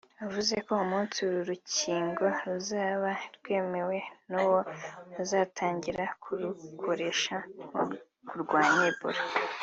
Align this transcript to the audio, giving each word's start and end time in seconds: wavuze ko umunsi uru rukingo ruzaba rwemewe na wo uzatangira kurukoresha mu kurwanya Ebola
wavuze 0.21 0.55
ko 0.65 0.71
umunsi 0.85 1.15
uru 1.27 1.39
rukingo 1.49 2.25
ruzaba 2.45 3.09
rwemewe 3.35 3.97
na 4.31 4.39
wo 4.49 4.59
uzatangira 5.23 6.05
kurukoresha 6.23 7.35
mu 7.75 7.83
kurwanya 8.27 8.83
Ebola 8.91 9.21